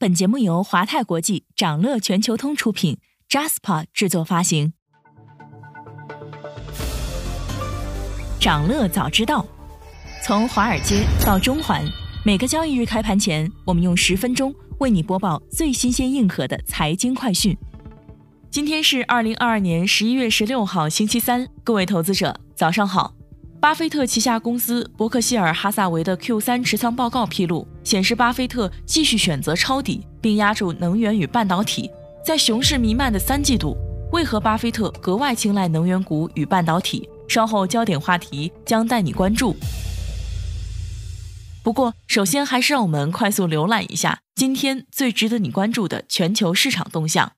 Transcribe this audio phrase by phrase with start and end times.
[0.00, 2.98] 本节目由华泰国际、掌乐全球通出品
[3.28, 4.72] ，Jaspa 制作发行。
[8.38, 9.44] 掌乐早知道，
[10.22, 11.84] 从华尔街到中环，
[12.24, 17.58] 每个交易日开盘前，我们用十分钟为你播报最新鲜、硬核的财经快讯。
[18.52, 23.14] 今天是二零二二年十一月十六号，星期三，各位投资者早上好。
[23.60, 31.90] 巴菲特旗下公司伯克希尔哈萨维的 Q 三持仓报告披露，显示巴菲特继续选择抄底，并压住能源与半导体。
[32.22, 33.74] 在熊市弥漫的三季度，
[34.12, 37.08] 为何巴菲特格外青睐能源股与半导体？
[37.28, 39.56] 稍后焦点话题将带你关注。
[41.62, 47.32] 不过，首先还是让我们快速浏览一下今天最值得你关注的全球市场动向。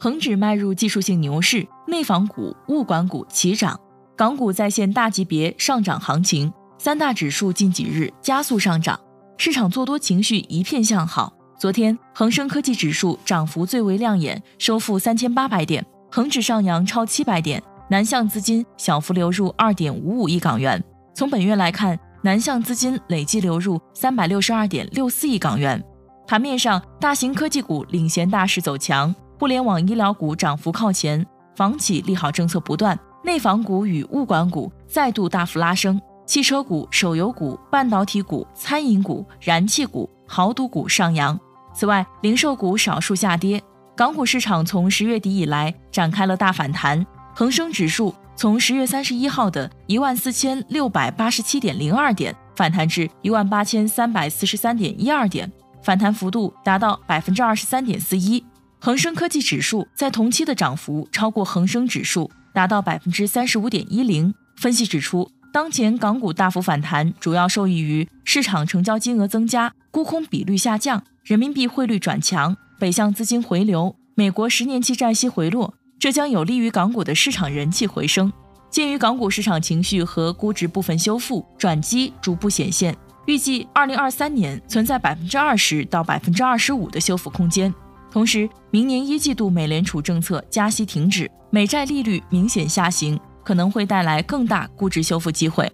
[0.00, 3.78] 恒指迈入技术性牛市，内房股、物管股齐涨，
[4.22, 8.96] 港股再现大级别上涨行情，三大指数近几日加速上涨，
[9.36, 11.32] 市场做多情绪一片向好。
[11.58, 20.80] 昨天，恒生科技指数涨幅最为亮眼，收复三千八百点，恒指上扬超七百点，南向资金小幅流入二点五五亿港元。
[21.16, 25.82] 从本月来看，南向资金累计流入三百六十二点六四亿港元。
[26.28, 29.12] 盘面上，大型科技股领衔大势走强。
[29.40, 41.38] 互联网医疗股涨幅靠前，房企利好政策不断，内房股与物管股再度大幅拉升，汽车股、手游股、半导体股、餐饮股、燃气股、豪赌股上扬。
[41.72, 43.62] 此外，零售股少数下跌。
[43.94, 55.50] 港股市场从十月底以来展开了大反弹，恒生指数从十月三十一号的一万四千六百八十七点零二点反弹至一万八千三百四十三点一二点，
[55.82, 58.44] 反弹幅度达到百分之二十三点四一。
[58.80, 64.34] 恒生科技指数在同期的涨幅超过恒生指数，达到百分之三十五点一零。
[64.56, 78.32] 分析指出，当前港股大幅反弹，主要受益于市场成交金额增加、沽空比率下降、人民币汇率转强、北向资金回流、美国十年期债息回落，这将有利于港股的市场人气回升。
[78.70, 82.96] 鉴于港股市场情绪和估值部分修复转机逐步显现，
[83.26, 87.72] 预计二零二三年存在百分之二十到百分之二十五的修复空间。
[88.12, 95.72] 同时，明年一季度美联储政策加息停止，美债利率明显下行，可能会带来更大估值修复机会。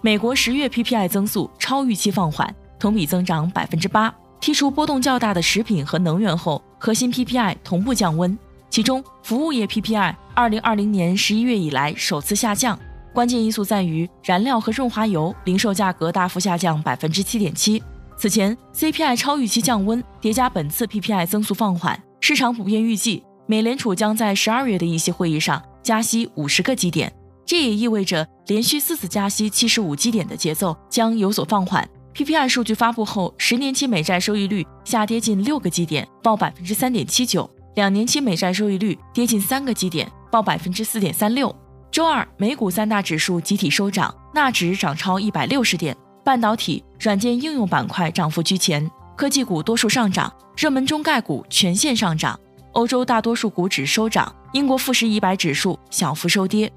[0.00, 4.12] 美国十月 PPI 增速超预期放缓，同比增长百分之八。
[4.40, 8.36] 剔除波动较大的食品和能源后，核心 PPI 同步降温。
[8.70, 12.76] 其中，服务业 PPI 二零二零年十一月以来首次下降，
[13.12, 17.82] 关键因素在于燃料和润滑油零售价格大幅下降百分之七点七。
[18.22, 27.12] 此前，CPI 超预期降温，叠加本次 PPI 增速放缓，市场普遍预计美联储将在十二月的议息会议上加息五十个基点，
[27.44, 31.84] 这也意味着连续四次加息七十五基点的节奏将有所放缓。
[32.14, 37.42] PPI 数据发布后，十年期美债收益率下跌近六个基点，报百分之三点七九；
[37.74, 41.52] 两年期美债收益率跌近三个基点，报百分之四点三六。
[41.90, 45.96] 周二，美股三大指数集体收涨，纳指涨超一百六十点。
[46.24, 52.38] 半导体、软件应用板块涨幅居前，科技股多数上涨，热门中概股全线上涨。
[52.72, 56.72] 欧洲大多数股指收涨，英国富时一百指数小幅收跌。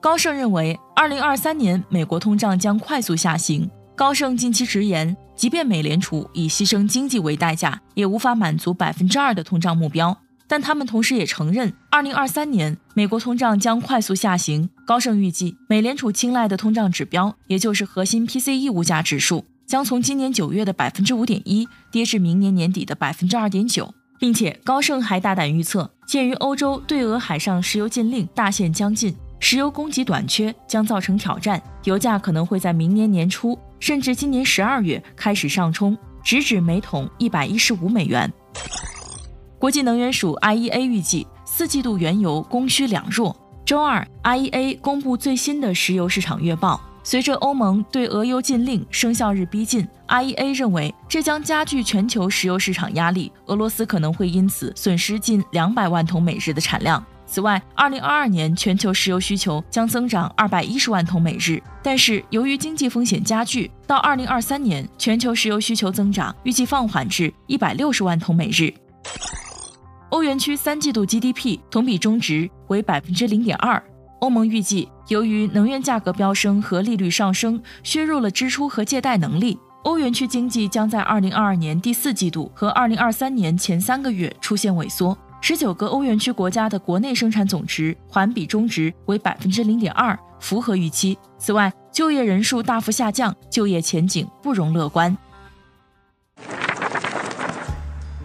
[0.00, 3.68] 高盛认为，二零二三年美国通胀将快速下行。
[3.94, 10.16] 高盛近期直言，即便美联储以牺牲经济为代价，也无法满足百分之二的通胀目标。
[10.48, 14.68] 但他们同时也承认，二零二三年美国通胀将快速下行。
[14.86, 38.32] 高盛预计，美联储青睐的通胀指标，也就是核心 PCE 物价指数，将从今年九月的百分之五点一跌至明年年底的百分之二点九，并且高盛还大胆预测，鉴于欧洲对俄海上石油禁令大限将近，石油供给短缺将造成挑战，油价可能会在明年年初甚至今年十二月开始上冲，直指每桶一百一十五美元。
[39.66, 43.36] 国际能源署 IEA 预计四季度原油供需两弱。
[43.64, 46.80] 周二，IEA 公布最新的石油市场月报。
[47.02, 57.04] 随着欧盟对俄油禁令生效日逼近，IEA 认为这将加剧全球石油市场压力，俄罗斯可能会因此损失近两百万桶每日的产量。
[57.26, 68.72] 此外，二零二二年全球石油需求将增长二百一十万桶每日，但是由于经济风险加剧，到二零二三年全球石油需求增长预计放缓至一百六十万桶每日。
[70.10, 73.82] 欧元区三季度 GDP 同比中值为百分之零点二。
[74.20, 85.16] 欧盟预计，由于能源价格飙升和利率上升，削弱了支出和借贷能力，欧元区经济将在二零二二年第四季度和二零二三年前三个月出现萎缩。
[85.40, 91.18] 十九个欧元区国家的国内生产总值环比中值为百分之零点二，符合预期。
[91.36, 95.16] 此外，就业人数大幅下降，就业前景不容乐观。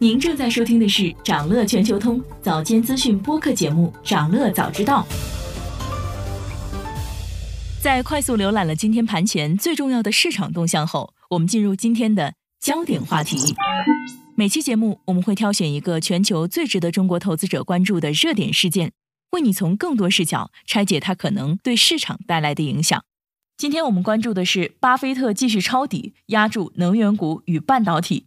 [0.00, 5.04] 您正在收听的是长乐全球通早间资讯播客节目《长乐早知道》。
[7.82, 13.56] 在快速浏览了今天盘前最重要的市场动向后，我们进入今天的焦点话题。
[14.36, 18.92] 每期节目我们会挑选一个全球最值得中国投资者关注的热点事件，
[19.32, 23.02] 为你从更多视角拆解它可能对市场带来的影响。
[23.56, 28.26] 今天我们关注的是巴菲特继续抄底，压住能源股与半导体。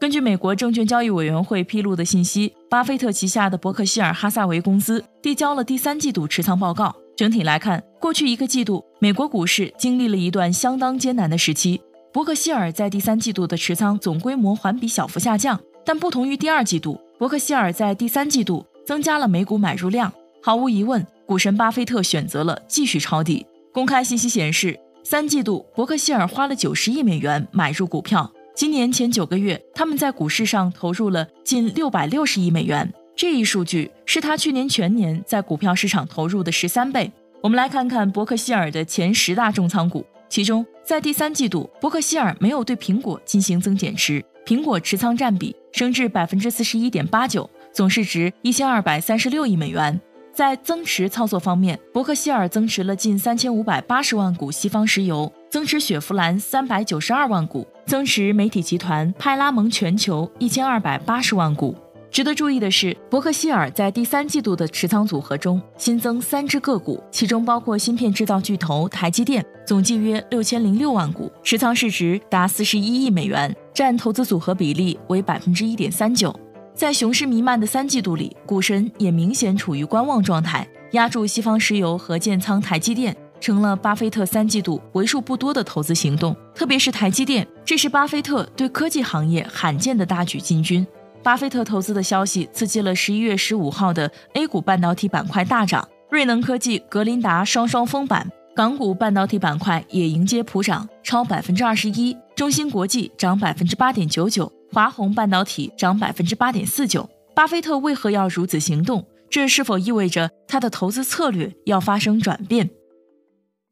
[0.00, 6.96] 根据美国证券交易委员会披露的信息，巴菲特旗下的伯克希尔哈萨维公司递交了第三季度持仓报告。
[7.14, 11.78] 整体来看，过去一个季度，美国股市经历了一段相当艰难的时期。
[12.14, 20.10] 伯克希尔在第三季度的持仓总规模环比小幅下降，但不同于第二季度，伯克希尔在第三季度增加了美股买入量。
[20.42, 23.44] 毫无疑问，股神巴菲特选择了继续抄底。
[23.70, 28.32] 公开信息显示，三季度伯克希尔花了九十亿美元买入股票。
[28.60, 37.10] 今年前九个月，他们在股市上投入了近六百六十亿美元，这一数据是他去年全年在股票市场投入的十三倍。
[37.40, 49.98] 我们来看看伯克希尔的前十大重仓股，其中在第三季度，伯克希尔没有对苹果进行增减持，苹果持仓占比升至百分之四十一点八九，总市值一千二百三十六亿美元。
[50.32, 57.66] 在增持操作方面，伯克希尔增持了近三千五百八十万股西方石油，增持雪佛兰三百九十二万股。
[57.86, 61.76] 增持媒体集团派拉蒙全球一千二百八十万股。
[62.08, 76.34] 值得注意的是，伯克希尔在第三季度的持仓组合中新增三只个股，其中包括芯片制造巨头台积电，总计约六千零六万股，持仓市值达四十一亿美元，占投资组合比例为百分之一点三九。
[76.74, 83.16] 在熊市弥漫的三季度里，股神也明显处于观望状态，压住西方石油和建仓台积电。
[83.40, 90.86] 成了巴菲特三季度为数不多的投资行动，特别是台积电，这是巴菲特对科技行业罕见的大举进军。
[91.22, 102.14] 巴菲特投资的消息刺激了十一月十五号的 A 股半导体板块大涨，瑞能科技、格林达双双封板，港股半导体板块也迎接普涨，超百分之二十一。
[102.36, 107.08] 中芯国际涨百分之八点九九，华虹半导体涨百分之八点四九。
[107.34, 109.06] 巴菲特为何要如此行动？
[109.30, 112.70] 这是否意味着他的投资策略要发生转变？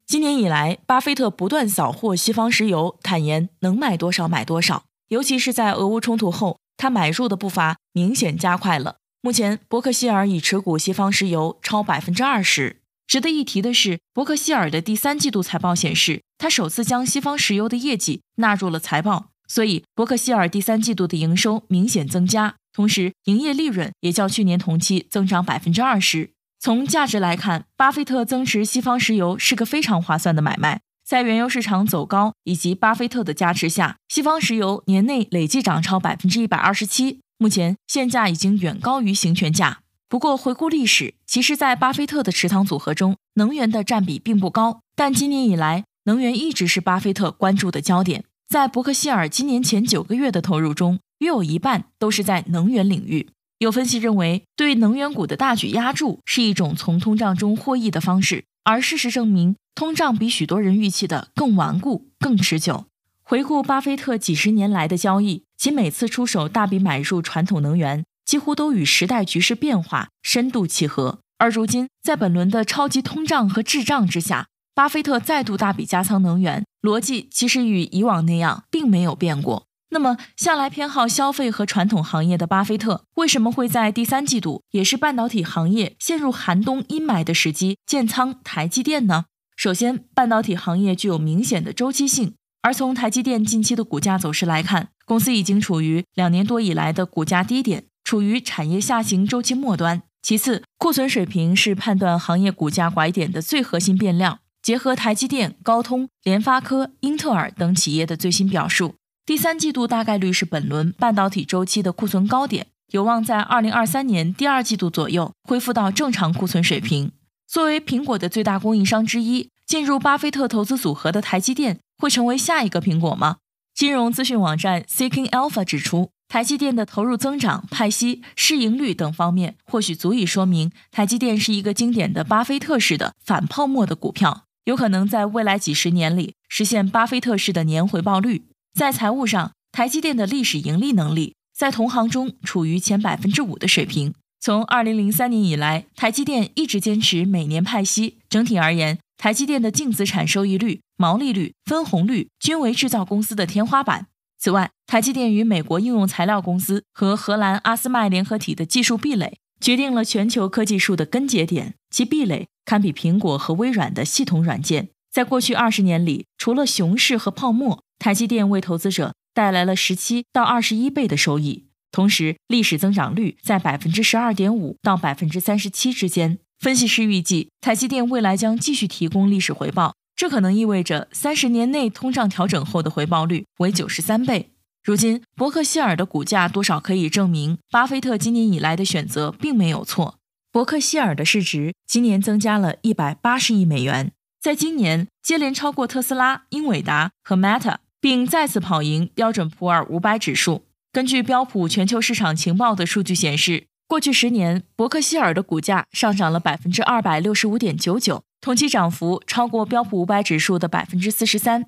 [0.05, 4.83] 今年以来，巴菲特不断扫货西方石油，坦言能买多少买多少。
[5.09, 8.97] 尤其是在俄乌冲突后，他买入的步伐明显加快了。
[9.21, 12.81] 目前，伯克希尔已持股西方石油超百分之二十。
[13.05, 26.29] 值得一提的是，伯克希尔的第三季度财报显示，他首次将西方石油的业绩纳入了财报，所以伯克希尔第三季度的营收明显增加，同时营业利润也较去年同期增长百分之二十。
[26.59, 30.81] 从价值来看，巴菲特增持西方石油是个非常划算的买卖。
[31.03, 39.79] 在原油市场走高以及巴菲特的加持下，西方石油年内累计涨超百分之一百二十七，目前现价已经远高于行权价。
[40.07, 44.81] 不过回顾历史，其实，在巴菲特的持仓组合中，能源的占比并不高。
[44.95, 48.25] 但今年以来，能源一直是巴菲特关注的焦点。
[48.49, 53.29] 在伯克希尔今年前九个月的投入中，约有一半都是在能源领域。
[53.59, 62.85] 有分析认为，对能源股的大举压注是一种从通胀中获益的方式，而事实证明，通胀比许多人预期的更顽固、更持久。
[63.21, 71.19] 回顾巴菲特几十年来的交易，其每次出手大笔买入传统能源，几乎都与时代局势变化深度契合。
[71.37, 79.65] 而如今，在本轮的超级通胀和滞胀之下，巴菲特再度大笔加仓能源，逻辑其实与以往那样，并没有变过。
[79.91, 89.25] 那么，向来偏好消费和传统行业的巴菲特，为什么会在第三季度，也是半导体行业陷入寒冬阴霾的时机，建仓台积电呢？
[89.57, 100.03] 首先，半导体行业具有明显的周期性，而从台积电近期的股价走势来看，公司已经处于两年多以来的股价低点，处于产业下行周期末端。
[100.21, 104.39] 其次，库存水平是判断行业股价拐点的最核心变量。
[104.61, 108.95] 结合台积电、高通、联发科、英特尔等企业的最新表述。
[109.25, 117.11] 第三季度大概率是本轮半导体周期的库存高点，有望在二零二三年第二季度左右恢复到正常库存水平。
[117.47, 123.37] 作为苹果的最大供应商之一，进入巴菲特投资组合的台积电会成为下一个苹果吗？
[123.73, 138.43] 金融资讯网站 Seeking Alpha 指出，台积电的投入增长、派息、市盈率等方面，或许足以说明台积电是一个经典的巴菲特式的反泡沫的股票，有可能在未来几十年里实现巴菲特式的年回报率。
[138.71, 144.13] 在财务上，台积电的历史盈利能力在同行中处于前百分之五的水平。
[144.39, 148.19] 从二零零三年以来，台积电一直坚持每年派息。
[148.29, 154.05] 整体而言，台积电的净资产收益率、毛利率、分红率均为制造公司的天花板。
[154.37, 161.73] 此外，台积电与美国应用材料公司和荷兰阿斯麦联合体的技术壁垒，决定了全球科技树的根节点。
[161.89, 164.89] 其壁垒堪比苹果和微软的系统软件。
[165.11, 171.65] 在过去二十年里，除了熊市和泡沫，台积电为投资者带来了十七到二十一倍的收益。
[171.91, 176.37] 同时，历史增长率在百分之十二点五到百分之三十七之间。
[176.59, 184.51] 分析师预计，台积电未来将继续提供历史回报，这可能意味着三十年内通胀调整后的回报率为九十三倍。
[184.83, 190.18] 如今，伯克希尔的股价多少可以证明，巴菲特今年以来的选择并没有错。
[190.51, 200.63] 伯克希尔的市值今年增加了一百八十亿美元，在今年接连超过特斯拉、英伟达和 Meta，并再次跑赢标准普尔五百指数。
[200.91, 211.67] 根据标普全球市场情报的数据显示，过去十年，伯克希尔的股价上涨了百分之二百六十五点九九，同期涨幅超过标普五百指数的百分之四十三。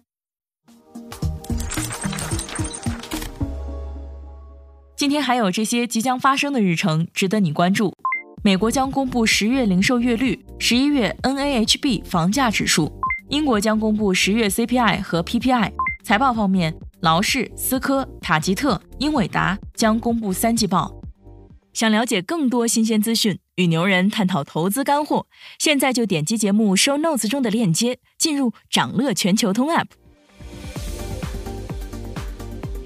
[4.98, 7.96] 今天还有这些即将发生的日程值得你关注：
[8.44, 12.92] 美国将公布十月零售月率、十一月 NAHB 房价指数；
[13.30, 15.72] 英国将公布十月 CPI 和 PPI。
[16.04, 16.76] 财报方面。
[17.02, 21.02] 劳氏、思科、塔吉特、英伟达将公布三季报。
[21.74, 25.26] 想了解更多新鲜资讯，与牛人探讨投资干货，
[25.58, 29.88] 现在就点击节目 show notes 中的链接，进入掌乐全球通 app。